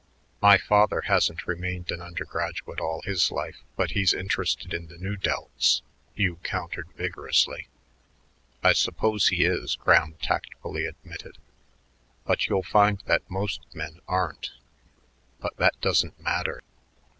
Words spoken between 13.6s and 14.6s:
men aren't.